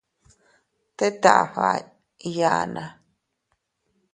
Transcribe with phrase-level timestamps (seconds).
[0.97, 1.69] Teet afba
[2.27, 2.85] iyana.